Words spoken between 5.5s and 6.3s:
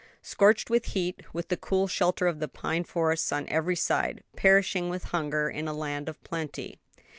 a land of